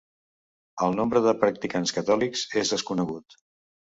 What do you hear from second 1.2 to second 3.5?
de practicants catòlics és desconegut.